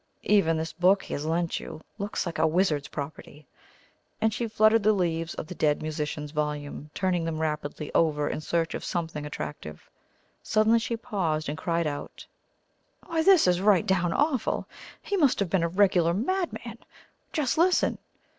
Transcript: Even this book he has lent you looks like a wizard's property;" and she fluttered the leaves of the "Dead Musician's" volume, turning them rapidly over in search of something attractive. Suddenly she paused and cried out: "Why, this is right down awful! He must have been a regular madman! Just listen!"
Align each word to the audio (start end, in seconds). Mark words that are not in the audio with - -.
Even 0.23 0.57
this 0.57 0.73
book 0.73 1.03
he 1.03 1.13
has 1.13 1.27
lent 1.27 1.59
you 1.59 1.79
looks 1.99 2.25
like 2.25 2.39
a 2.39 2.47
wizard's 2.47 2.87
property;" 2.87 3.45
and 4.19 4.33
she 4.33 4.47
fluttered 4.47 4.81
the 4.81 4.93
leaves 4.93 5.35
of 5.35 5.45
the 5.45 5.53
"Dead 5.53 5.83
Musician's" 5.83 6.31
volume, 6.31 6.89
turning 6.95 7.23
them 7.23 7.37
rapidly 7.37 7.93
over 7.93 8.27
in 8.27 8.41
search 8.41 8.73
of 8.73 8.83
something 8.83 9.27
attractive. 9.27 9.87
Suddenly 10.41 10.79
she 10.79 10.97
paused 10.97 11.47
and 11.49 11.55
cried 11.55 11.85
out: 11.85 12.25
"Why, 13.05 13.21
this 13.21 13.45
is 13.45 13.61
right 13.61 13.85
down 13.85 14.11
awful! 14.11 14.67
He 15.03 15.15
must 15.17 15.37
have 15.39 15.51
been 15.51 15.61
a 15.61 15.67
regular 15.69 16.15
madman! 16.15 16.79
Just 17.31 17.59
listen!" 17.59 17.99